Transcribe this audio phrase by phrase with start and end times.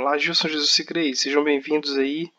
[0.00, 2.32] Olá, Gilson Jesus Sigrei, sejam bem-vindos aí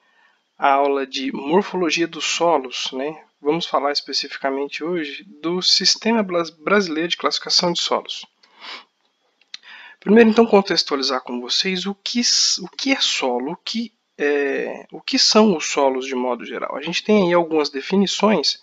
[0.57, 3.23] à aula de Morfologia dos Solos, né?
[3.39, 6.25] Vamos falar especificamente hoje do Sistema
[6.57, 8.25] Brasileiro de Classificação de Solos.
[9.99, 12.21] Primeiro, então, contextualizar com vocês o que,
[12.63, 16.75] o que é solo, o que, é, o que são os solos de modo geral.
[16.75, 18.59] A gente tem aí algumas definições,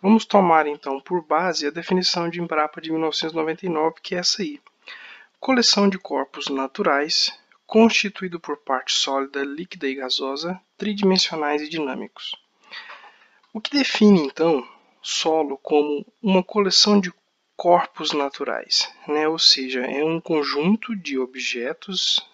[0.00, 4.60] vamos tomar então por base a definição de Embrapa de 1999, que é essa aí.
[5.40, 7.36] Coleção de corpos naturais
[7.68, 12.34] constituído por parte sólida, líquida e gasosa, tridimensionais e dinâmicos.
[13.52, 14.66] O que define então
[15.02, 17.12] solo como uma coleção de
[17.54, 19.28] corpos naturais, né?
[19.28, 22.26] ou seja, é um conjunto de objetos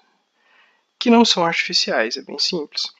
[1.00, 2.94] que não são artificiais, é bem simples.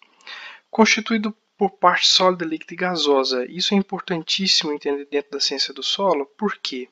[0.72, 3.46] Constituído por parte sólida, líquida e gasosa.
[3.48, 6.88] Isso é importantíssimo entender dentro da ciência do solo, porque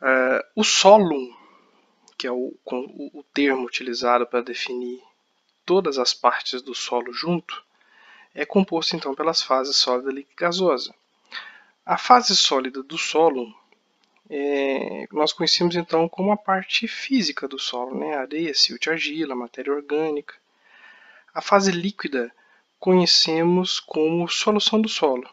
[0.00, 1.38] uh, o solo
[2.20, 5.02] que é o, o termo utilizado para definir
[5.64, 7.64] todas as partes do solo junto,
[8.34, 10.94] é composto então pelas fases sólida, líquida e gasosa.
[11.82, 13.54] A fase sólida do solo
[14.28, 18.14] é, nós conhecemos então como a parte física do solo, né?
[18.14, 20.34] areia, silt, argila, matéria orgânica.
[21.32, 22.30] A fase líquida
[22.78, 25.26] conhecemos como solução do solo.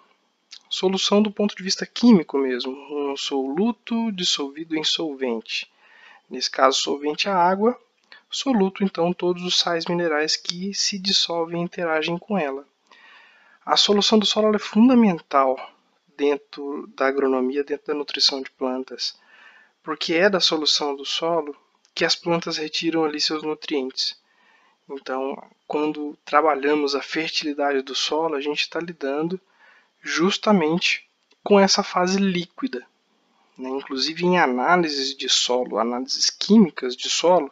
[0.70, 2.72] Solução do ponto de vista químico mesmo,
[3.12, 5.70] um soluto dissolvido em solvente.
[6.30, 7.80] Nesse caso, solvente a água,
[8.30, 12.67] soluto então todos os sais minerais que se dissolvem e interagem com ela.
[13.66, 15.58] A solução do solo é fundamental
[16.17, 19.19] dentro da agronomia, dentro da nutrição de plantas,
[19.84, 21.56] porque é da solução do solo
[21.94, 24.19] que as plantas retiram ali seus nutrientes.
[24.89, 29.39] Então, quando trabalhamos a fertilidade do solo, a gente está lidando
[30.02, 31.08] justamente
[31.44, 32.86] com essa fase líquida,
[33.58, 33.69] né?
[33.69, 37.51] Inclusive em análises de solo, análises químicas de solo,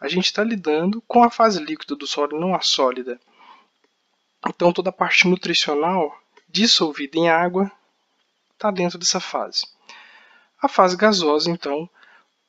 [0.00, 3.20] a gente está lidando com a fase líquida do solo não a sólida.
[4.46, 6.16] Então toda a parte nutricional
[6.48, 7.70] dissolvida em água
[8.52, 9.66] está dentro dessa fase.
[10.60, 11.88] A fase gasosa, então,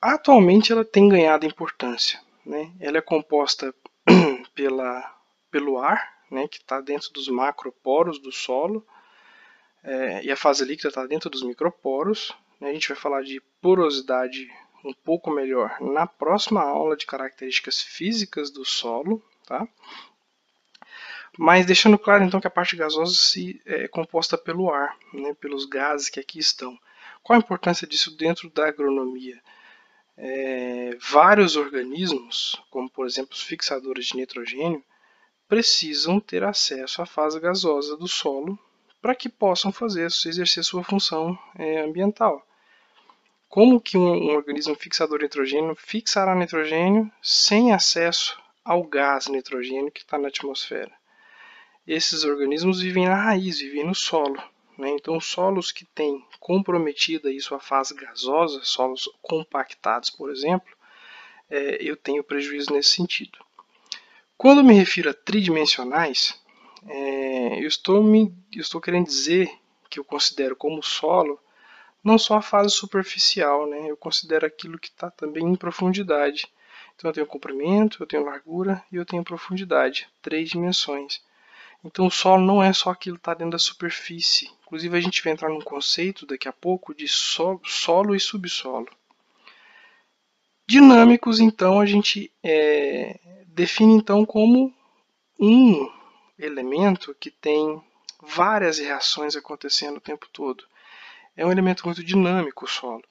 [0.01, 2.19] atualmente ela tem ganhado importância.
[2.45, 2.71] Né?
[2.79, 3.73] Ela é composta
[4.53, 5.15] pela,
[5.49, 8.85] pelo ar, né, que está dentro dos macroporos do solo,
[9.83, 12.35] é, e a fase líquida está dentro dos microporos?
[12.61, 14.49] A gente vai falar de porosidade
[14.83, 19.67] um pouco melhor na próxima aula de características físicas do solo, tá?
[21.37, 25.65] Mas deixando claro então que a parte gasosa se, é composta pelo ar, né, pelos
[25.65, 26.77] gases que aqui estão.
[27.23, 29.41] Qual a importância disso dentro da agronomia?
[30.15, 34.83] É, vários organismos, como por exemplo os fixadores de nitrogênio,
[35.47, 38.59] precisam ter acesso à fase gasosa do solo
[39.03, 42.41] para que possam fazer exercer sua função é, ambiental.
[43.49, 49.91] Como que um, um organismo fixador de nitrogênio fixará nitrogênio sem acesso ao gás nitrogênio
[49.91, 50.91] que está na atmosfera?
[51.85, 54.41] Esses organismos vivem na raiz, vivem no solo.
[54.77, 54.91] Né?
[54.91, 60.73] Então, solos que têm comprometida aí sua fase gasosa, solos compactados, por exemplo,
[61.49, 63.37] é, eu tenho prejuízo nesse sentido.
[64.37, 66.41] Quando me refiro a tridimensionais,
[66.87, 69.51] é, eu, estou me, eu estou querendo dizer
[69.89, 71.39] que eu considero como solo
[72.03, 73.89] não só a fase superficial, né?
[73.89, 76.47] Eu considero aquilo que está também em profundidade.
[76.95, 81.21] Então eu tenho comprimento, eu tenho largura e eu tenho profundidade, três dimensões.
[81.83, 84.49] Então o solo não é só aquilo que está dentro da superfície.
[84.65, 88.87] Inclusive a gente vai entrar num conceito daqui a pouco de solo, solo e subsolo.
[90.67, 94.73] Dinâmicos, então, a gente é, define então como
[95.37, 95.89] um
[96.45, 97.81] elemento que tem
[98.21, 100.63] várias reações acontecendo o tempo todo
[101.35, 103.03] é um elemento muito dinâmico o solo.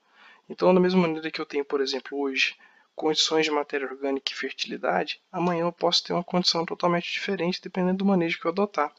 [0.49, 2.57] Então, da mesma maneira que eu tenho, por exemplo, hoje
[2.95, 7.99] condições de matéria orgânica e fertilidade, amanhã eu posso ter uma condição totalmente diferente dependendo
[7.99, 8.93] do manejo que eu adotar.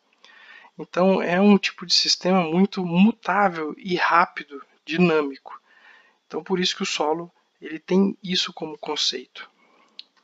[0.77, 5.61] Então, é um tipo de sistema muito mutável e rápido, dinâmico.
[6.27, 7.31] Então, por isso que o solo
[7.61, 9.49] ele tem isso como conceito.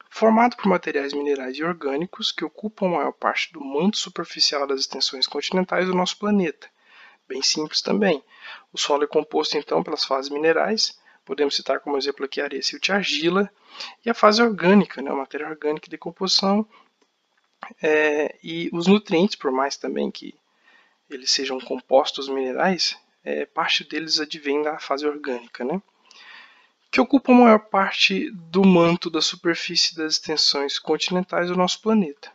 [0.09, 4.81] Formado por materiais minerais e orgânicos que ocupam a maior parte do manto superficial das
[4.81, 6.67] extensões continentais do nosso planeta.
[7.27, 8.23] Bem simples também.
[8.73, 12.89] O solo é composto então pelas fases minerais, podemos citar como exemplo aqui areia, silt
[12.89, 13.49] argila,
[14.03, 16.67] e a fase orgânica, né, a matéria orgânica de decomposição,
[17.81, 20.33] é, e os nutrientes, por mais também que
[21.07, 25.79] eles sejam compostos minerais, é, parte deles advém da fase orgânica, né,
[26.91, 32.31] que ocupa a maior parte do manto da superfície das extensões continentais do nosso planeta.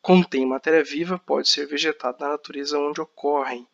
[0.00, 3.66] Contém matéria viva, pode ser vegetada na natureza onde ocorrem,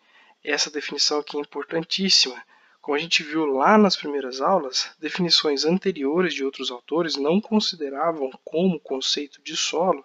[0.42, 2.42] essa definição aqui é importantíssima.
[2.80, 8.30] Como a gente viu lá nas primeiras aulas, definições anteriores de outros autores não consideravam
[8.42, 10.04] como conceito de solo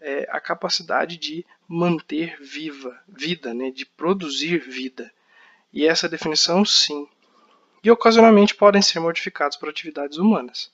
[0.00, 5.12] é, a capacidade de manter viva vida, né, de produzir vida.
[5.72, 7.08] E essa definição, sim.
[7.82, 10.72] E ocasionalmente podem ser modificados por atividades humanas.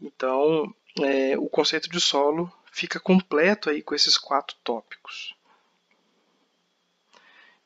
[0.00, 0.72] Então,
[1.02, 5.34] é, o conceito de solo fica completo aí com esses quatro tópicos.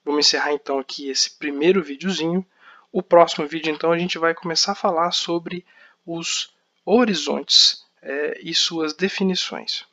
[0.05, 2.45] Vamos encerrar então aqui esse primeiro videozinho.
[2.93, 5.65] O próximo vídeo então a gente vai começar a falar sobre
[6.07, 9.87] os horizontes é, e suas definições.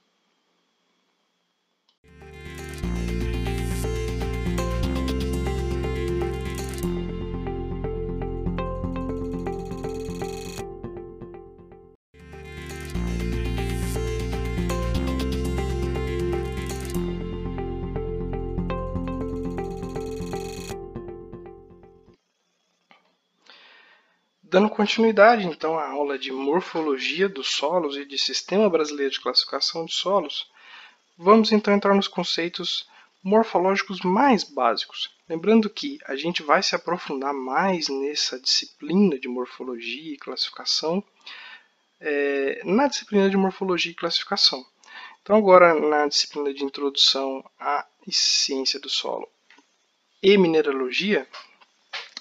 [24.52, 29.86] Dando continuidade então à aula de morfologia dos solos e de sistema brasileiro de classificação
[29.86, 30.52] de solos,
[31.18, 32.86] vamos então entrar nos conceitos
[33.24, 35.16] morfológicos mais básicos.
[35.30, 41.02] Lembrando que a gente vai se aprofundar mais nessa disciplina de morfologia e classificação
[42.02, 44.66] é, na disciplina de morfologia e classificação.
[45.22, 49.30] Então, agora na disciplina de introdução à ciência do solo
[50.22, 51.26] e mineralogia,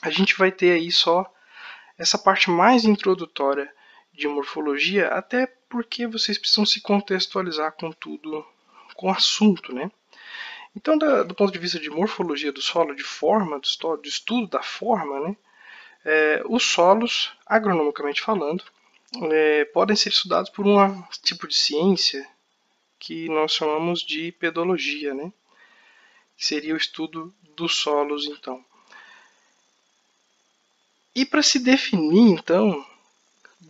[0.00, 1.29] a gente vai ter aí só
[2.00, 3.70] essa parte mais introdutória
[4.11, 8.44] de morfologia, até porque vocês precisam se contextualizar com tudo,
[8.97, 9.91] com o assunto, né?
[10.75, 14.62] Então, da, do ponto de vista de morfologia do solo, de forma do estudo da
[14.62, 15.37] forma, né?
[16.02, 18.64] É, os solos, agronomicamente falando,
[19.31, 22.26] é, podem ser estudados por um tipo de ciência
[22.99, 25.31] que nós chamamos de pedologia, né?
[26.35, 28.64] Que seria o estudo dos solos, então.
[31.15, 32.87] E para se definir, então,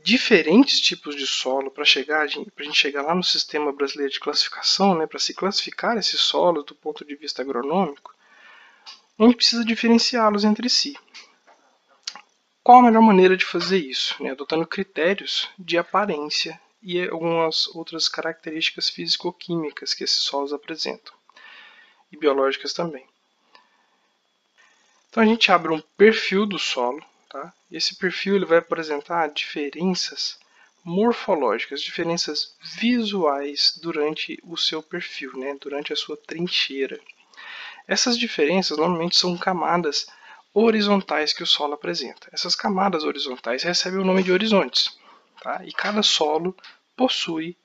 [0.02, 4.94] diferentes tipos de solo para chegar, a gente chegar lá no sistema brasileiro de classificação,
[4.94, 8.14] né, para se classificar esses solos do ponto de vista agronômico,
[9.18, 10.96] a gente precisa diferenciá-los entre si.
[12.62, 14.22] Qual a melhor maneira de fazer isso?
[14.22, 21.12] Né, adotando critérios de aparência e algumas outras características físico-químicas que esses solos apresentam,
[22.12, 23.06] e biológicas também.
[25.08, 27.54] Então a gente abre um perfil do solo, Tá?
[27.70, 30.36] Esse perfil ele vai apresentar diferenças
[30.82, 35.56] morfológicas, diferenças visuais durante o seu perfil, né?
[35.60, 36.98] durante a sua trincheira.
[37.86, 40.08] Essas diferenças normalmente são camadas
[40.52, 42.28] horizontais que o solo apresenta.
[42.32, 44.98] Essas camadas horizontais recebem o nome de horizontes.
[45.40, 45.64] Tá?
[45.64, 46.56] E cada solo
[46.96, 47.56] possui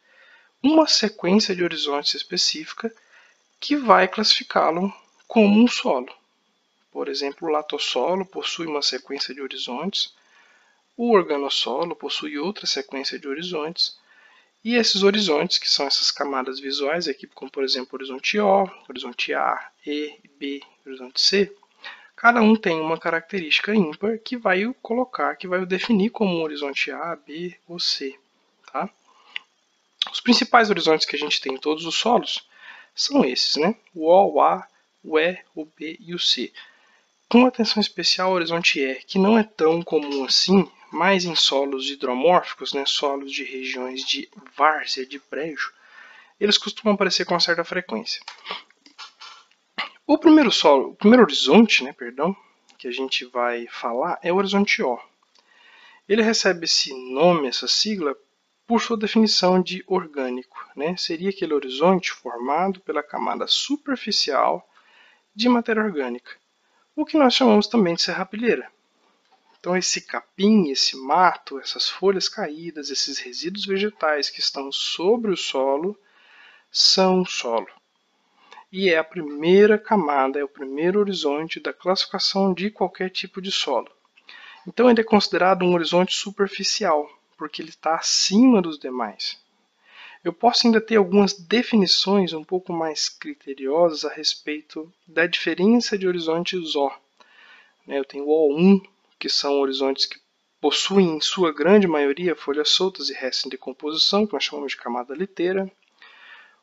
[0.62, 2.94] uma sequência de horizontes específica
[3.60, 4.94] que vai classificá-lo
[5.28, 6.14] como um solo.
[6.96, 10.14] Por exemplo, o latossolo possui uma sequência de horizontes,
[10.96, 13.98] o organossolo possui outra sequência de horizontes,
[14.64, 19.34] e esses horizontes, que são essas camadas visuais aqui, como por exemplo horizonte O, horizonte
[19.34, 21.54] A, E, B, horizonte C,
[22.16, 26.38] cada um tem uma característica ímpar que vai o colocar, que vai o definir como
[26.38, 28.18] um horizonte A, B ou C.
[28.72, 28.90] Tá?
[30.14, 32.48] Os principais horizontes que a gente tem em todos os solos
[32.96, 33.76] são esses, né?
[33.94, 34.66] o O, o A,
[35.04, 36.54] o E, o B e o C
[37.30, 41.90] com atenção especial ao horizonte E, que não é tão comum assim, mas em solos
[41.90, 45.74] hidromórficos, né, solos de regiões de várzea, de brejo,
[46.40, 48.22] eles costumam aparecer com certa frequência.
[50.06, 52.36] O primeiro solo, o primeiro horizonte, né, perdão,
[52.78, 55.00] que a gente vai falar é o horizonte O.
[56.08, 58.16] Ele recebe esse nome, essa sigla,
[58.68, 60.58] por sua definição de orgânico.
[60.76, 60.96] Né?
[60.98, 64.70] Seria aquele horizonte formado pela camada superficial
[65.34, 66.32] de matéria orgânica
[66.96, 68.72] o que nós chamamos também de serrapilheira.
[69.60, 75.38] Então esse capim, esse mato, essas folhas caídas, esses resíduos vegetais que estão sobre o
[75.38, 76.00] solo,
[76.72, 77.68] são solo.
[78.72, 83.52] E é a primeira camada, é o primeiro horizonte da classificação de qualquer tipo de
[83.52, 83.90] solo.
[84.68, 89.40] Então ele é considerado um horizonte superficial, porque ele está acima dos demais.
[90.26, 96.08] Eu posso ainda ter algumas definições um pouco mais criteriosas a respeito da diferença de
[96.08, 96.92] horizontes O.
[97.86, 98.82] Né, eu tenho o O1,
[99.20, 100.20] que são horizontes que
[100.60, 104.78] possuem, em sua grande maioria, folhas soltas e restos em decomposição, que nós chamamos de
[104.78, 105.72] camada liteira.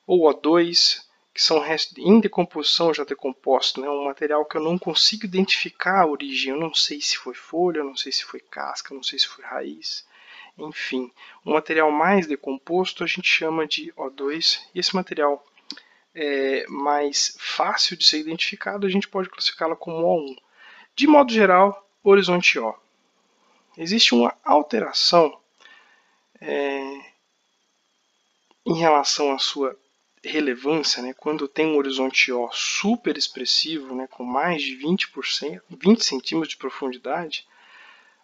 [0.09, 1.01] Ou O2,
[1.33, 6.01] que são restos em decomposição já decomposto, né, um material que eu não consigo identificar
[6.01, 6.53] a origem.
[6.53, 9.21] Eu não sei se foi folha, eu não sei se foi casca, eu não sei
[9.21, 10.05] se foi raiz.
[10.63, 11.11] Enfim,
[11.45, 15.45] um material mais decomposto a gente chama de O2 e esse material
[16.15, 20.37] é mais fácil de ser identificado a gente pode classificá-lo como O1.
[20.95, 22.75] De modo geral, horizonte O?
[23.77, 25.39] Existe uma alteração
[26.41, 26.81] é,
[28.67, 29.77] em relação à sua
[30.25, 36.05] relevância, né, quando tem um horizonte O super expressivo, né, com mais de 20%, 20
[36.05, 37.47] centímetros de profundidade,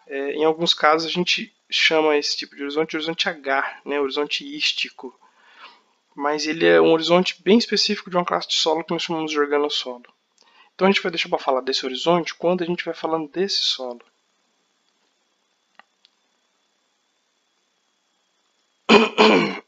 [0.08, 4.00] é, em alguns casos a gente chama esse tipo de horizonte de horizonte H, né,
[4.00, 5.18] horizonte ístico,
[6.14, 9.30] mas ele é um horizonte bem específico de uma classe de solo que nós chamamos
[9.30, 10.04] de organosolo.
[10.74, 13.58] Então a gente vai deixar para falar desse horizonte quando a gente vai falando desse
[13.58, 14.00] solo.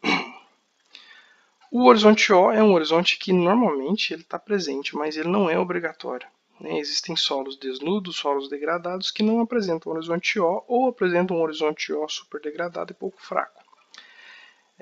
[1.73, 5.57] O horizonte O é um horizonte que normalmente ele está presente, mas ele não é
[5.57, 6.27] obrigatório.
[6.61, 6.79] Né?
[6.79, 12.09] Existem solos desnudos, solos degradados que não apresentam horizonte O ou apresentam um horizonte O
[12.09, 13.65] super degradado e pouco fraco.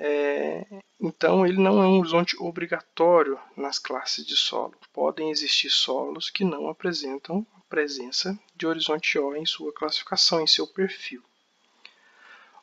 [0.01, 0.65] É,
[0.99, 4.73] então ele não é um horizonte obrigatório nas classes de solo.
[4.93, 10.47] Podem existir solos que não apresentam a presença de horizonte O em sua classificação, em
[10.47, 11.21] seu perfil.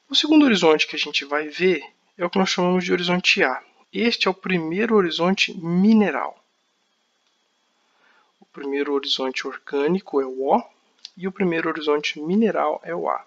[0.09, 1.83] O segundo horizonte que a gente vai ver
[2.17, 3.63] é o que nós chamamos de horizonte A.
[3.93, 6.43] Este é o primeiro horizonte mineral.
[8.57, 10.63] Primeiro horizonte orgânico é o O
[11.15, 13.23] e o primeiro horizonte mineral é o A.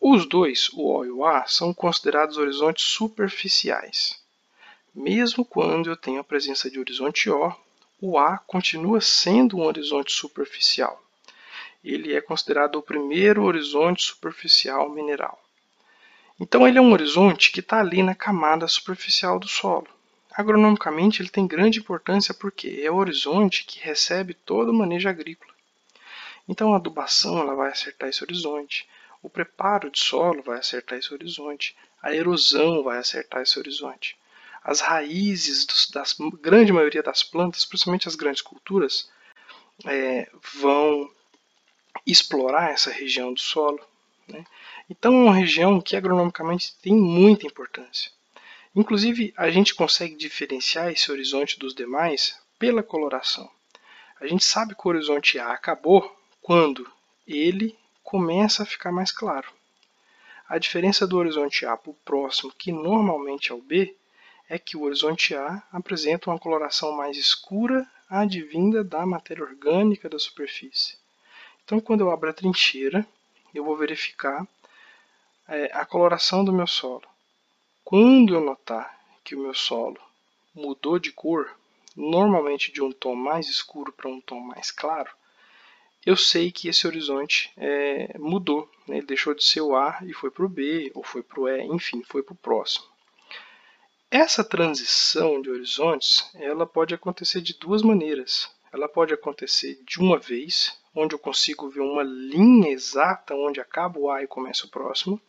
[0.00, 4.20] Os dois, o O e o A, são considerados horizontes superficiais.
[4.92, 7.54] Mesmo quando eu tenho a presença de horizonte O,
[8.00, 11.00] o A continua sendo um horizonte superficial.
[11.84, 15.40] Ele é considerado o primeiro horizonte superficial mineral.
[16.40, 19.93] Então ele é um horizonte que está ali na camada superficial do solo.
[20.36, 25.54] Agronomicamente ele tem grande importância porque é o horizonte que recebe todo o manejo agrícola.
[26.48, 28.88] Então a adubação ela vai acertar esse horizonte,
[29.22, 34.16] o preparo de solo vai acertar esse horizonte, a erosão vai acertar esse horizonte.
[34.62, 36.02] As raízes dos, da
[36.40, 39.08] grande maioria das plantas, principalmente as grandes culturas,
[39.86, 41.10] é, vão
[42.06, 43.80] explorar essa região do solo.
[44.26, 44.44] Né?
[44.90, 48.10] Então é uma região que agronomicamente tem muita importância.
[48.74, 53.48] Inclusive, a gente consegue diferenciar esse horizonte dos demais pela coloração.
[54.20, 56.90] A gente sabe que o horizonte A acabou quando
[57.26, 59.48] ele começa a ficar mais claro.
[60.48, 63.94] A diferença do horizonte A para o próximo, que normalmente é o B,
[64.48, 70.18] é que o horizonte A apresenta uma coloração mais escura advinda da matéria orgânica da
[70.18, 70.98] superfície.
[71.64, 73.06] Então, quando eu abro a trincheira,
[73.54, 74.46] eu vou verificar
[75.48, 77.13] é, a coloração do meu solo.
[77.84, 80.00] Quando eu notar que o meu solo
[80.54, 81.54] mudou de cor,
[81.94, 85.10] normalmente de um tom mais escuro para um tom mais claro,
[86.04, 88.70] eu sei que esse horizonte é, mudou.
[88.88, 88.96] Né?
[88.96, 91.46] Ele deixou de ser o A e foi para o B, ou foi para o
[91.46, 92.86] E, enfim, foi para o próximo.
[94.10, 98.50] Essa transição de horizontes ela pode acontecer de duas maneiras.
[98.72, 103.98] Ela pode acontecer de uma vez, onde eu consigo ver uma linha exata onde acaba
[103.98, 105.20] o A e começa o próximo.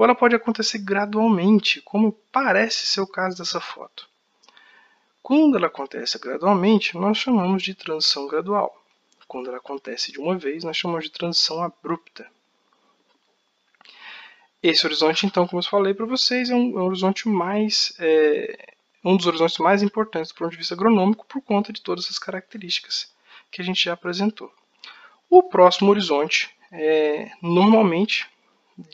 [0.00, 4.08] Ou ela pode acontecer gradualmente, como parece ser o caso dessa foto.
[5.22, 8.74] Quando ela acontece gradualmente, nós chamamos de transição gradual
[9.28, 12.26] quando ela acontece de uma vez, nós chamamos de transição abrupta.
[14.62, 18.72] Esse horizonte, então, como eu falei para vocês, é um, é um horizonte mais é,
[19.04, 22.18] um dos horizontes mais importantes do ponto de vista agronômico por conta de todas essas
[22.18, 23.12] características
[23.50, 24.50] que a gente já apresentou.
[25.28, 28.26] O próximo horizonte, é, normalmente,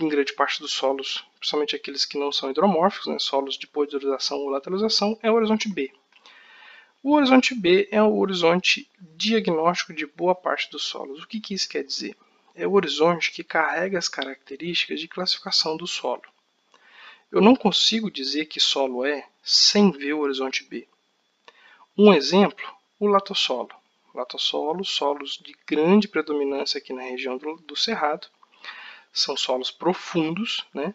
[0.01, 4.39] em grande parte dos solos, principalmente aqueles que não são hidromórficos, né, solos de poderização
[4.39, 5.93] ou lateralização, é o horizonte B.
[7.03, 11.23] O horizonte B é o horizonte diagnóstico de boa parte dos solos.
[11.23, 12.17] O que, que isso quer dizer?
[12.55, 16.23] É o horizonte que carrega as características de classificação do solo.
[17.31, 20.89] Eu não consigo dizer que solo é sem ver o horizonte B.
[21.97, 22.67] Um exemplo,
[22.99, 23.71] o latossolo.
[24.15, 28.27] Latossolo, solos de grande predominância aqui na região do, do Cerrado.
[29.19, 30.95] São solos profundos, né?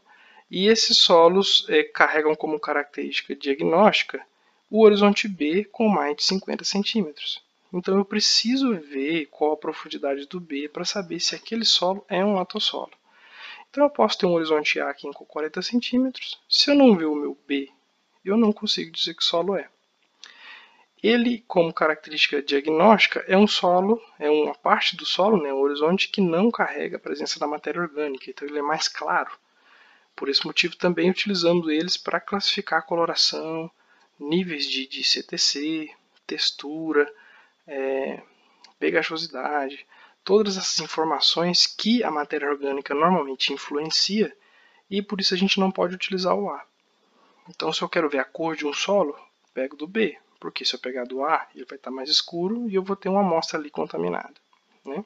[0.52, 4.22] e esses solos é, carregam como característica diagnóstica
[4.70, 7.42] o horizonte B com mais de 50 centímetros.
[7.74, 12.24] Então eu preciso ver qual a profundidade do B para saber se aquele solo é
[12.24, 12.92] um latossolo.
[13.70, 16.38] Então eu posso ter um horizonte A aqui com 40 centímetros.
[16.50, 17.70] Se eu não ver o meu B,
[18.24, 19.70] eu não consigo dizer que solo é.
[21.02, 26.10] Ele, como característica diagnóstica, é um solo, é uma parte do solo, né, um horizonte
[26.10, 29.32] que não carrega a presença da matéria orgânica, então ele é mais claro.
[30.16, 33.72] Por esse motivo também utilizamos eles para classificar a coloração,
[34.20, 35.90] níveis de, de CTC,
[36.28, 37.12] textura,
[37.66, 38.22] é,
[38.80, 39.88] pegajosidade,
[40.24, 44.36] todas essas informações que a matéria orgânica normalmente influencia
[44.90, 46.64] e por isso a gente não pode utilizar o A.
[47.50, 49.18] Então, se eu quero ver a cor de um solo,
[49.54, 52.74] pego do B, porque se eu pegar do A, ele vai estar mais escuro e
[52.74, 54.34] eu vou ter uma amostra ali contaminada.
[54.84, 55.06] Né?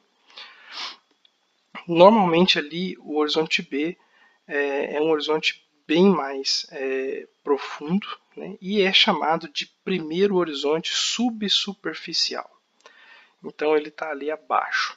[1.86, 3.96] Normalmente ali o horizonte B
[4.48, 10.92] é, é um horizonte bem mais é, profundo né, e é chamado de primeiro horizonte
[10.94, 12.50] subsuperficial.
[13.44, 14.96] Então ele está ali abaixo.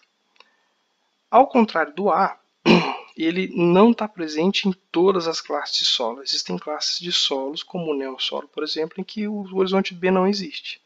[1.30, 2.40] Ao contrário do A,
[3.26, 6.24] ele não está presente em todas as classes de solo.
[6.24, 10.26] Existem classes de solos, como o neossolo, por exemplo, em que o horizonte B não
[10.26, 10.82] existe.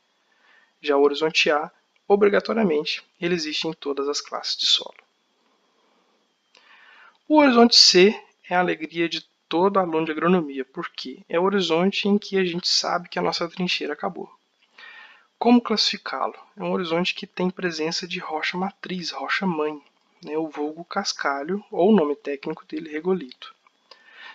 [0.82, 1.72] Já o horizonte A,
[2.08, 4.96] obrigatoriamente, ele existe em todas as classes de solo.
[7.28, 12.08] O horizonte C é a alegria de todo aluno de agronomia, porque é o horizonte
[12.08, 14.28] em que a gente sabe que a nossa trincheira acabou.
[15.38, 16.36] Como classificá-lo?
[16.58, 19.80] É um horizonte que tem presença de rocha matriz, rocha mãe,
[20.24, 23.54] né, o vulgo cascalho, ou o nome técnico dele, regolito.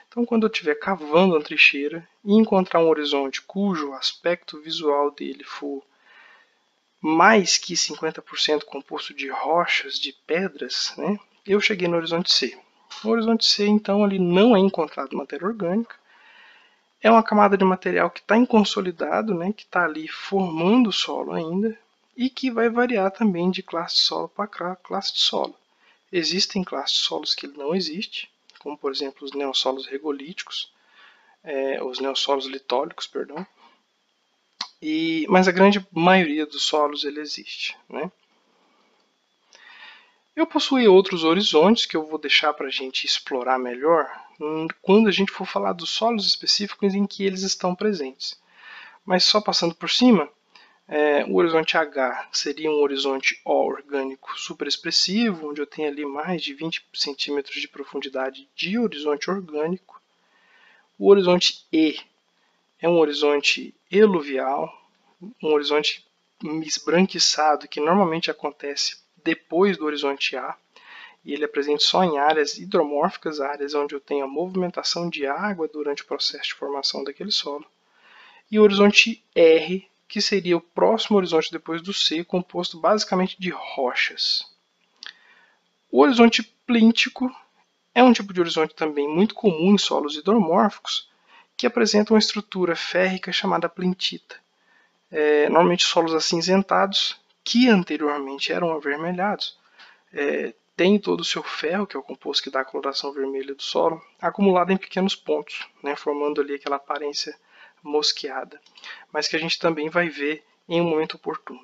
[0.09, 5.45] Então, quando eu estiver cavando a trincheira e encontrar um horizonte cujo aspecto visual dele
[5.45, 5.83] for
[7.01, 12.59] mais que 50% composto de rochas, de pedras, né, eu cheguei no horizonte C.
[13.05, 15.95] No horizonte C, então, ali não é encontrado matéria orgânica.
[17.01, 21.33] É uma camada de material que está inconsolidado, né, que está ali formando o solo
[21.33, 21.79] ainda,
[22.17, 25.55] e que vai variar também de classe de solo para classe de solo.
[26.11, 30.73] Existem classes de solos que não existe, como por exemplo os neossolos regolíticos,
[31.45, 33.47] é, os neossolos litólicos, perdão.
[34.81, 37.77] E, mas a grande maioria dos solos ele existe.
[37.89, 38.11] Né?
[40.35, 44.09] Eu possuo outros horizontes que eu vou deixar para a gente explorar melhor
[44.41, 48.41] hum, quando a gente for falar dos solos específicos em que eles estão presentes.
[49.05, 50.31] Mas só passando por cima,
[50.89, 56.43] é, o horizonte H seria um horizonte O orgânico superexpressivo, onde eu tenho ali mais
[56.43, 60.01] de 20 centímetros de profundidade de horizonte orgânico.
[60.99, 62.01] O horizonte E
[62.81, 64.73] é um horizonte eluvial,
[65.43, 66.07] um horizonte
[66.65, 70.57] esbranquiçado que normalmente acontece depois do horizonte A,
[71.23, 75.27] e ele é presente só em áreas hidromórficas, áreas onde eu tenho a movimentação de
[75.27, 77.67] água durante o processo de formação daquele solo.
[78.51, 83.51] E o horizonte R, que seria o próximo horizonte depois do C, composto basicamente de
[83.51, 84.47] rochas.
[85.91, 87.31] O horizonte plíntico
[87.95, 91.09] é um tipo de horizonte também muito comum em solos hidromórficos,
[91.57, 94.37] que apresenta uma estrutura férrica chamada plintita.
[95.11, 99.59] É, normalmente solos acinzentados que anteriormente eram avermelhados,
[100.13, 103.55] é, tem todo o seu ferro, que é o composto que dá a coloração vermelha
[103.55, 107.35] do solo, acumulado em pequenos pontos, né, formando ali aquela aparência
[107.83, 108.61] mosqueada,
[109.13, 111.61] mas que a gente também vai ver em um momento oportuno.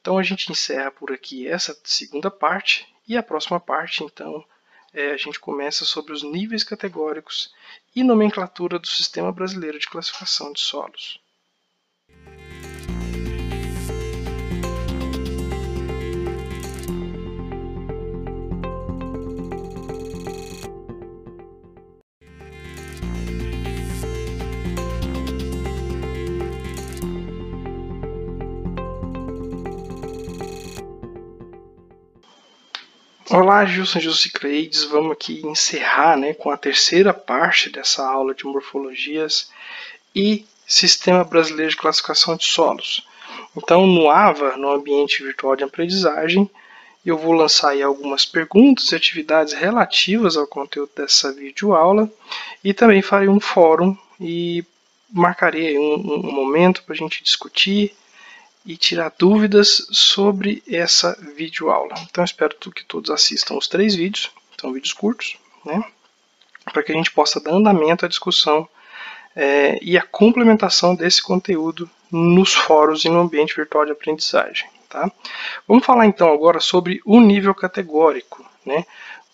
[0.00, 4.44] Então a gente encerra por aqui essa segunda parte e a próxima parte, então,
[4.92, 7.52] é, a gente começa sobre os níveis categóricos
[7.94, 11.20] e nomenclatura do Sistema Brasileiro de Classificação de Solos.
[33.30, 34.84] Olá, Gilson Jusicleides.
[34.84, 39.50] Vamos aqui encerrar né, com a terceira parte dessa aula de morfologias
[40.16, 43.06] e Sistema Brasileiro de Classificação de Solos.
[43.54, 46.50] Então, no AVA, no Ambiente Virtual de Aprendizagem,
[47.04, 52.10] eu vou lançar aí algumas perguntas e atividades relativas ao conteúdo dessa videoaula
[52.64, 54.64] e também farei um fórum e
[55.12, 57.94] marcarei um, um momento para a gente discutir
[58.68, 61.94] e tirar dúvidas sobre essa videoaula.
[62.02, 65.82] Então espero que todos assistam os três vídeos, são vídeos curtos, né?
[66.70, 68.68] para que a gente possa dar andamento à discussão
[69.34, 74.68] é, e à complementação desse conteúdo nos fóruns e no ambiente virtual de aprendizagem.
[74.86, 75.10] Tá?
[75.66, 78.84] Vamos falar então agora sobre o nível categórico né,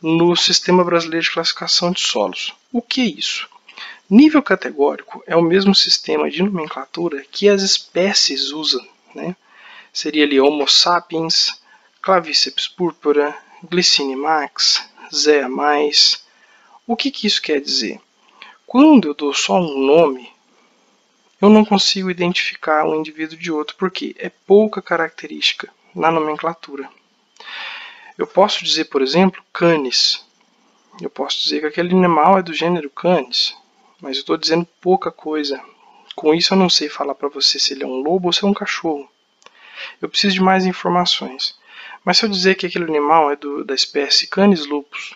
[0.00, 2.54] no Sistema Brasileiro de Classificação de Solos.
[2.72, 3.48] O que é isso?
[4.08, 9.36] Nível categórico é o mesmo sistema de nomenclatura que as espécies usam né?
[9.92, 11.62] Seria ali Homo sapiens,
[12.02, 16.24] Claviceps púrpura, Glycine-max, Zea mais.
[16.86, 18.00] O que, que isso quer dizer?
[18.66, 20.30] Quando eu dou só um nome,
[21.40, 26.88] eu não consigo identificar um indivíduo de outro, porque é pouca característica na nomenclatura.
[28.18, 30.24] Eu posso dizer, por exemplo, canis.
[31.00, 33.56] Eu posso dizer que aquele animal é do gênero canis,
[34.00, 35.62] mas eu estou dizendo pouca coisa
[36.14, 38.44] com isso eu não sei falar para você se ele é um lobo ou se
[38.44, 39.08] é um cachorro.
[40.00, 41.58] Eu preciso de mais informações.
[42.04, 45.14] Mas se eu dizer que aquele animal é do, da espécie Canis lupus,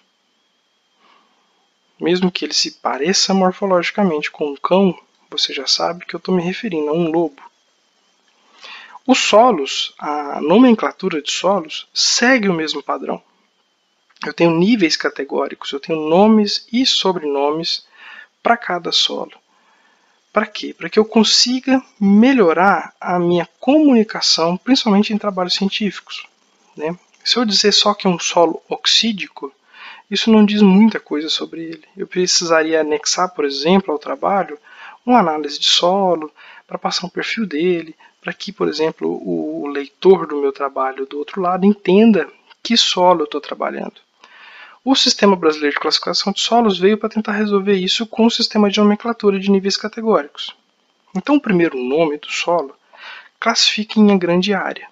[2.00, 4.98] mesmo que ele se pareça morfologicamente com um cão,
[5.30, 7.42] você já sabe que eu estou me referindo a um lobo.
[9.06, 13.22] Os solos, a nomenclatura de solos, segue o mesmo padrão.
[14.26, 17.86] eu tenho níveis categóricos, eu tenho nomes e sobrenomes
[18.42, 19.37] para cada solo.
[20.32, 20.74] Para quê?
[20.74, 26.26] Para que eu consiga melhorar a minha comunicação, principalmente em trabalhos científicos.
[26.76, 26.96] Né?
[27.24, 29.52] Se eu dizer só que é um solo oxídico,
[30.10, 31.84] isso não diz muita coisa sobre ele.
[31.96, 34.58] Eu precisaria anexar, por exemplo, ao trabalho
[35.04, 36.30] uma análise de solo,
[36.66, 41.18] para passar um perfil dele, para que, por exemplo, o leitor do meu trabalho do
[41.18, 42.28] outro lado entenda
[42.62, 43.94] que solo eu estou trabalhando.
[44.90, 48.70] O Sistema Brasileiro de Classificação de Solos veio para tentar resolver isso com o sistema
[48.70, 50.56] de nomenclatura de níveis categóricos.
[51.14, 52.74] Então, o primeiro nome do solo
[53.38, 54.88] classifica em grande área.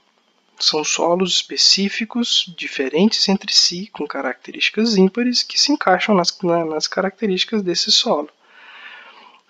[0.61, 7.63] São solos específicos, diferentes entre si, com características ímpares que se encaixam nas, nas características
[7.63, 8.29] desse solo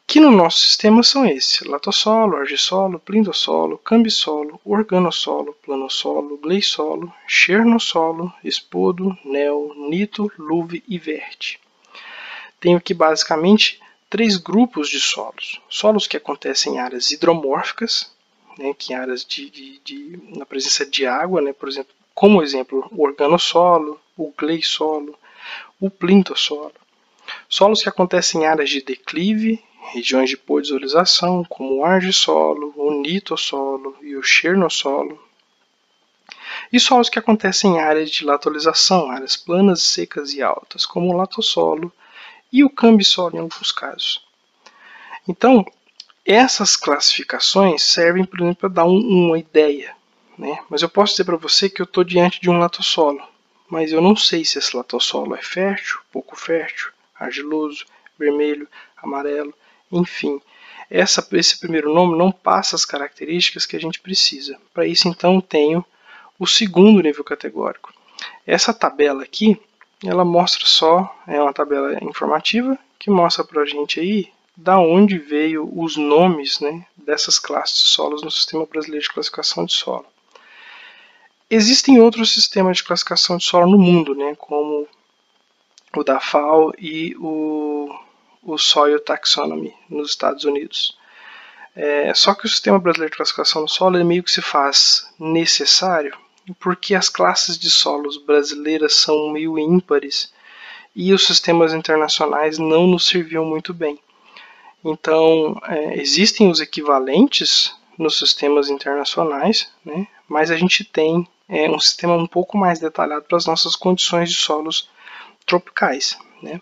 [0.07, 9.19] que no nosso sistema são esses: latossolo, argissolo, plindossolo, cambissolo, organossolo, planossolo, gleissolo, chernossolo, espodo,
[9.25, 11.59] neo, nito, luve e verte.
[12.61, 18.13] Tenho aqui basicamente três grupos de solos: solos que acontecem em áreas hidromórficas,
[18.57, 22.43] né, que em áreas de, de, de, na presença de água, né, por exemplo, como
[22.43, 25.19] exemplo, o organossolo, o gleissolo,
[25.81, 26.73] o plintossolo.
[27.49, 33.97] Solos que acontecem em áreas de declive regiões de podisolização, como o argissolo, o nitossolo
[34.03, 35.19] e o chernossolo,
[36.73, 41.17] e solos que acontecem em áreas de latolização, áreas planas, secas e altas, como o
[41.17, 41.93] latossolo
[42.53, 44.25] e o cambissolo em alguns casos.
[45.29, 45.65] Então,
[46.25, 49.95] essas classificações servem, por exemplo, para dar um, uma ideia.
[50.37, 50.59] Né?
[50.69, 53.23] Mas eu posso dizer para você que eu estou diante de um latossolo,
[53.69, 57.87] mas eu não sei se esse latossolo é fértil, pouco fértil, argiloso,
[58.19, 59.55] vermelho, amarelo.
[59.91, 60.41] Enfim,
[60.91, 64.59] essa, esse primeiro nome não passa as características que a gente precisa.
[64.73, 65.85] Para isso, então, tenho
[66.39, 67.93] o segundo nível categórico.
[68.47, 69.61] Essa tabela aqui,
[70.05, 75.19] ela mostra só, é uma tabela informativa, que mostra para a gente aí da onde
[75.19, 80.07] veio os nomes né, dessas classes de solos no Sistema Brasileiro de Classificação de Solo.
[81.51, 84.89] Existem outros sistemas de classificação de solo no mundo, né, como
[85.95, 87.95] o da FAO e o
[88.47, 90.97] o Soil Taxonomy nos Estados Unidos.
[91.75, 96.17] É, só que o sistema brasileiro de classificação do solo meio que se faz necessário
[96.55, 100.33] porque as classes de solos brasileiras são meio ímpares
[100.95, 103.99] e os sistemas internacionais não nos serviam muito bem.
[104.85, 111.81] Então, é, existem os equivalentes nos sistemas internacionais, né, mas a gente tem é, um
[111.81, 114.89] sistema um pouco mais detalhado para as nossas condições de solos
[115.45, 116.17] tropicais.
[116.43, 116.61] Né.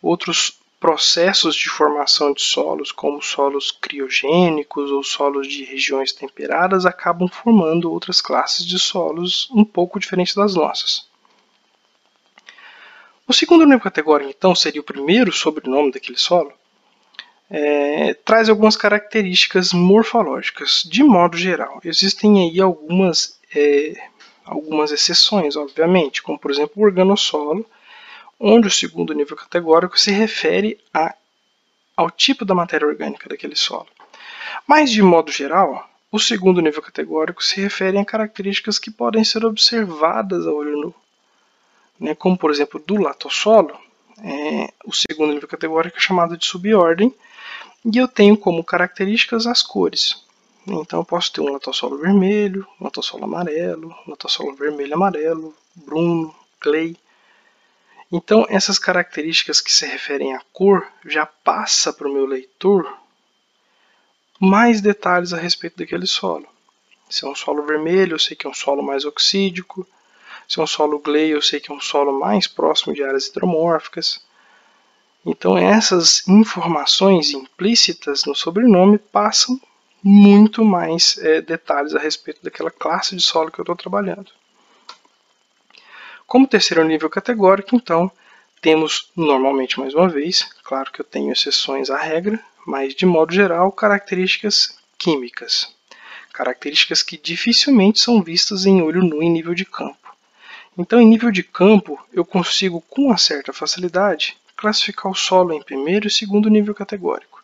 [0.00, 7.28] Outros processos de formação de solos, como solos criogênicos ou solos de regiões temperadas, acabam
[7.28, 11.08] formando outras classes de solos um pouco diferentes das nossas.
[13.26, 16.52] O segundo nível categórico, então, seria o primeiro sobrenome daquele solo,
[17.50, 21.80] é, traz algumas características morfológicas, de modo geral.
[21.84, 23.94] Existem aí algumas, é,
[24.44, 27.66] algumas exceções, obviamente, como por exemplo o organossolo,
[28.38, 31.14] onde o segundo nível categórico se refere a,
[31.96, 33.88] ao tipo da matéria orgânica daquele solo.
[34.66, 39.44] Mas, de modo geral, o segundo nível categórico se refere a características que podem ser
[39.44, 40.94] observadas a olho nu,
[41.98, 43.76] né, como, por exemplo, do latossolo,
[44.22, 47.14] é, o segundo nível categórico é chamado de subordem,
[47.84, 50.22] e eu tenho como características as cores.
[50.66, 56.34] Então eu posso ter um latossolo vermelho, um latossolo amarelo, um latossolo vermelho amarelo, bruno,
[56.60, 56.96] clay.
[58.10, 62.90] Então, essas características que se referem à cor já passa para o meu leitor
[64.40, 66.46] mais detalhes a respeito daquele solo.
[67.10, 69.86] Se é um solo vermelho, eu sei que é um solo mais oxídico.
[70.46, 73.26] Se é um solo gley, eu sei que é um solo mais próximo de áreas
[73.26, 74.24] hidromórficas.
[75.26, 79.60] Então, essas informações implícitas no sobrenome passam
[80.02, 84.30] muito mais é, detalhes a respeito daquela classe de solo que eu estou trabalhando.
[86.28, 88.12] Como terceiro nível categórico, então,
[88.60, 93.32] temos normalmente, mais uma vez, claro que eu tenho exceções à regra, mas de modo
[93.32, 95.74] geral, características químicas.
[96.30, 100.14] Características que dificilmente são vistas em olho nu em nível de campo.
[100.76, 105.62] Então, em nível de campo, eu consigo com uma certa facilidade classificar o solo em
[105.62, 107.37] primeiro e segundo nível categórico.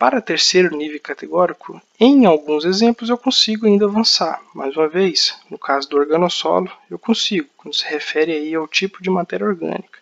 [0.00, 4.40] Para terceiro nível categórico, em alguns exemplos eu consigo ainda avançar.
[4.54, 9.02] Mais uma vez, no caso do organossolo, eu consigo, quando se refere aí ao tipo
[9.02, 9.98] de matéria orgânica.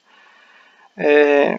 [0.96, 1.58] É...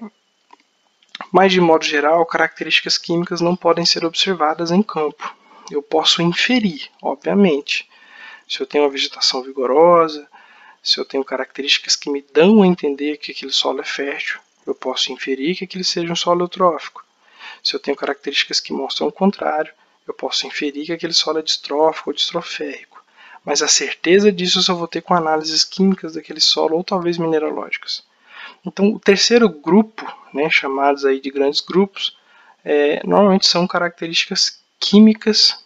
[1.33, 5.35] Mas, de modo geral, características químicas não podem ser observadas em campo.
[5.69, 7.89] Eu posso inferir, obviamente.
[8.47, 10.25] Se eu tenho uma vegetação vigorosa,
[10.81, 14.73] se eu tenho características que me dão a entender que aquele solo é fértil, eu
[14.73, 17.03] posso inferir que aquele seja um solo eutrófico.
[17.63, 19.73] Se eu tenho características que mostram o contrário,
[20.07, 23.03] eu posso inferir que aquele solo é distrófico ou distroférrico.
[23.45, 27.17] Mas a certeza disso eu só vou ter com análises químicas daquele solo ou talvez
[27.17, 28.03] mineralógicas.
[28.65, 32.17] Então, o terceiro grupo, né, chamados aí de grandes grupos,
[32.63, 35.63] é, normalmente são características químicas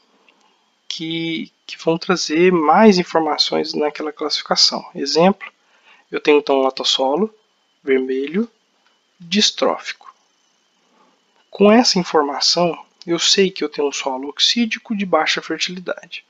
[0.87, 4.85] que, que vão trazer mais informações naquela classificação.
[4.93, 5.51] Exemplo,
[6.11, 7.33] eu tenho então um latossolo
[7.83, 8.49] vermelho
[9.19, 10.12] distrófico.
[11.53, 16.25] Com essa informação, eu sei que eu tenho um solo oxídico de baixa fertilidade.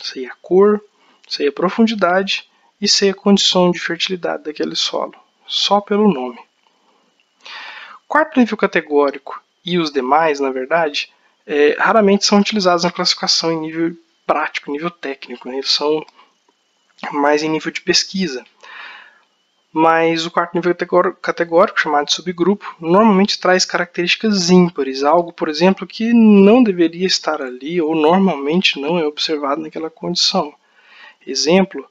[0.00, 0.82] Sei a cor,
[1.28, 2.50] sei a profundidade
[2.80, 5.14] e sei a condição de fertilidade daquele solo,
[5.46, 6.38] só pelo nome.
[8.08, 11.12] Quarto nível categórico e os demais, na verdade,
[11.46, 13.94] é, raramente são utilizados na classificação em nível
[14.26, 15.50] prático, nível técnico.
[15.50, 15.56] Né?
[15.56, 16.02] Eles são
[17.12, 18.42] mais em nível de pesquisa.
[19.72, 20.76] Mas o quarto nível
[21.20, 27.40] categórico, chamado de subgrupo, normalmente traz características ímpares, algo, por exemplo, que não deveria estar
[27.40, 30.52] ali ou normalmente não é observado naquela condição.
[31.26, 31.88] Exemplo,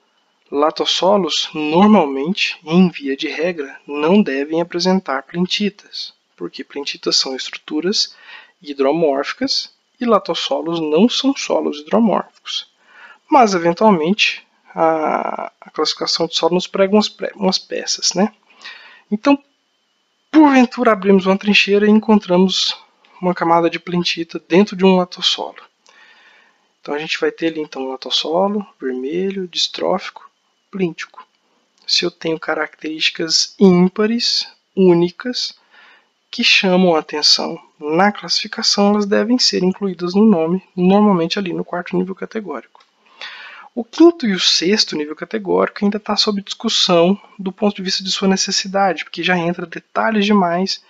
[0.52, 8.15] latossolos normalmente, em via de regra, não devem apresentar plentitas, porque plentitas são estruturas
[8.62, 12.70] hidromórficas e latossolos não são solos hidromórficos.
[13.28, 18.13] Mas, eventualmente, a, a classificação de solo nos prega umas, umas peças.
[18.13, 18.34] Né?
[19.12, 19.41] Então,
[20.31, 22.77] porventura abrimos uma trincheira e encontramos
[23.21, 25.62] uma camada de plentita dentro de um latossolo.
[26.81, 30.29] Então a gente vai ter ali então um latossolo vermelho, distrófico,
[30.71, 31.27] plíntico.
[31.86, 35.53] Se eu tenho características ímpares, únicas,
[36.31, 41.65] que chamam a atenção na classificação, elas devem ser incluídas no nome, normalmente ali no
[41.65, 42.81] quarto nível categórico.
[43.73, 48.03] O quinto e o sexto nível categórico ainda está sob discussão do ponto de vista
[48.03, 50.84] de sua necessidade, porque já entra detalhes demais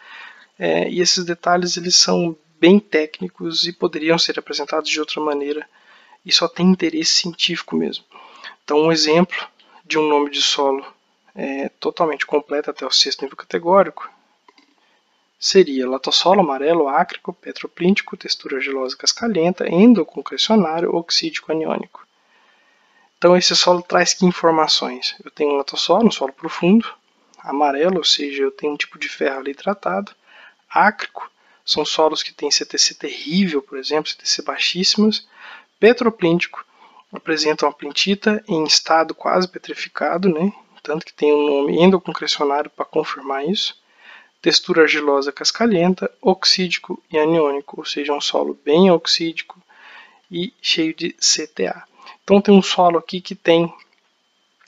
[0.58, 5.68] é, e esses detalhes eles são bem técnicos e poderiam ser apresentados de outra maneira
[6.26, 8.04] e só tem interesse científico mesmo.
[8.64, 9.38] Então, um exemplo
[9.86, 10.84] de um nome de solo
[11.36, 14.10] é, totalmente completo até o sexto nível categórico
[15.40, 22.06] seria latossolo amarelo ácrico, petroplíntico, textura gelosa cascalhenta, endoconcrecionário, oxídico aniônico.
[23.22, 25.16] Então esse solo traz que informações?
[25.24, 26.92] Eu tenho um latossolo, um solo profundo,
[27.38, 30.12] amarelo, ou seja, eu tenho um tipo de ferro ali tratado,
[30.68, 31.30] ácrico,
[31.64, 35.28] são solos que têm CTC terrível, por exemplo, CTC baixíssimos,
[35.80, 36.66] petroplíntico,
[37.14, 40.52] apresentam a plintita em estado quase petrificado, né?
[40.82, 43.80] tanto que tem um nome endoconcrecionário para confirmar isso
[44.42, 49.62] textura argilosa cascalhenta, oxídico e aniônico, ou seja, um solo bem oxídico
[50.32, 51.91] e cheio de CTA.
[52.24, 53.74] Então tem um solo aqui que tem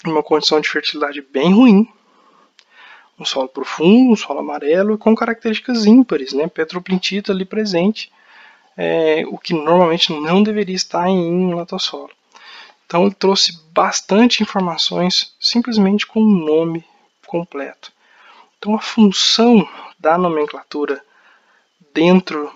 [0.06, 1.88] uma condição de fertilidade bem ruim,
[3.18, 6.48] um solo profundo, um solo amarelo com características ímpares, né?
[6.48, 8.12] petroplintita ali presente,
[8.76, 12.12] é, o que normalmente não deveria estar em um latossolo.
[12.86, 16.84] Então ele trouxe bastante informações simplesmente com o nome
[17.26, 17.92] completo.
[18.64, 19.68] Então, a função
[20.00, 21.04] da nomenclatura
[21.94, 22.50] dentro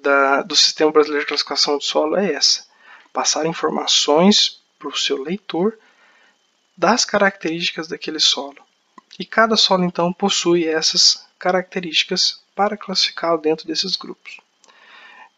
[0.00, 2.64] da, do Sistema Brasileiro de Classificação de Solo é essa:
[3.12, 5.78] passar informações para o seu leitor
[6.76, 8.58] das características daquele solo.
[9.18, 14.40] E cada solo, então, possui essas características para classificá-lo dentro desses grupos.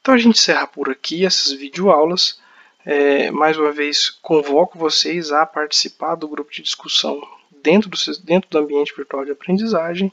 [0.01, 2.39] Então, a gente encerra por aqui essas videoaulas.
[2.85, 7.21] É, mais uma vez, convoco vocês a participar do grupo de discussão
[7.63, 10.13] dentro do, dentro do ambiente virtual de aprendizagem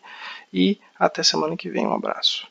[0.53, 1.85] e até semana que vem.
[1.85, 2.50] Um abraço.